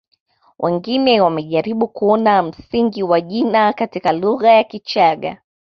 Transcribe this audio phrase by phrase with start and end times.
[0.59, 5.41] Wengine wamejaribu kuona msingi wa jina katika lugha ya Kichagga